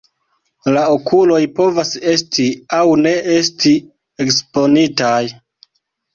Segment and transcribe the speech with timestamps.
[0.77, 2.47] La okuloj povas esti
[2.79, 3.75] aŭ ne esti
[4.27, 5.15] eksponitaj.